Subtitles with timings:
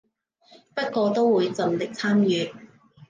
[0.73, 2.51] 不過都會盡力參與